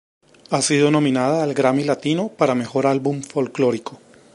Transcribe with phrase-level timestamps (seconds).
[0.49, 3.99] Ha sido nominada al Grammy Latino para Mejor Álbum Folklórico.